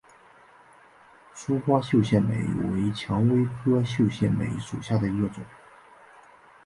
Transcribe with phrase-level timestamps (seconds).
[1.31, 2.35] 疏花绣线梅
[2.73, 5.43] 为蔷薇科绣线梅属下的一个种。